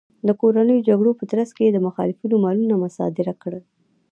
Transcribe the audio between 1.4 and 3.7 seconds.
کې یې د مخالفینو مالونه مصادره کړل